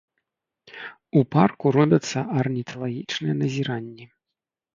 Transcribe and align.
У 1.21 1.21
парку 1.35 1.65
робяцца 1.77 2.19
арніталагічныя 2.41 3.35
назіранні. 3.45 4.05